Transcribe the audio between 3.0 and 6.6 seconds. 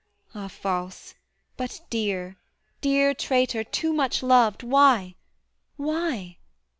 traitor, too much loved, why? why?